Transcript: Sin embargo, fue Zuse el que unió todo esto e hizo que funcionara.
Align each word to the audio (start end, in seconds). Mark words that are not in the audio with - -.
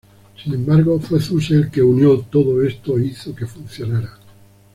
Sin 0.43 0.55
embargo, 0.55 0.99
fue 0.99 1.19
Zuse 1.19 1.53
el 1.53 1.69
que 1.69 1.83
unió 1.83 2.21
todo 2.21 2.63
esto 2.63 2.97
e 2.97 3.05
hizo 3.05 3.35
que 3.35 3.45
funcionara. 3.45 4.17